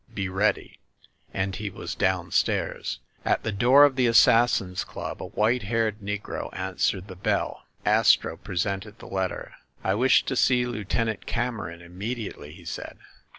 [0.11, 0.79] Be ready!"
[1.31, 3.01] And he was down stairs.
[3.23, 7.65] At the door of the Assassins' Club, a white haired negro answered the bell.
[7.85, 9.53] Astro presented the letter.
[9.83, 12.97] "I wish to see Lieuten ant Cameron immediately!" he said.